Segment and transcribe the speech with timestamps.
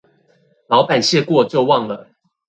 [0.65, 2.07] 老闆謝過就忘了